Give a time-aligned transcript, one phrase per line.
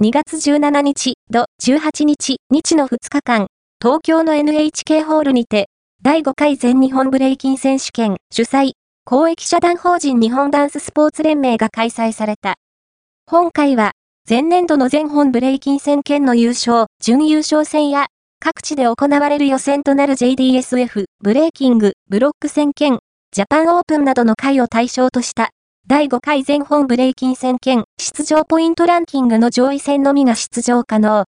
[0.00, 3.48] 2月17日、土18日、日の2日間、
[3.82, 5.70] 東京の NHK ホールにて、
[6.04, 8.74] 第5回全日本ブレイキン選手権主催、
[9.04, 12.54] 公益社団法人日本ダンススポーツ連盟が開催された。
[13.26, 13.90] 本回は、
[14.30, 18.06] 前年度の全本ブレイキン戦権の優勝、準優勝戦や、
[18.38, 23.00] 各地で行われる予選となる JDSF、ブレイキング、ブロック戦権、
[23.32, 25.50] ジャパンオープンなどの会を対象とした、
[25.90, 31.16] 第5回全本ブレイキン戦兼、出場ポイントランキングの上位戦のみが出場可能。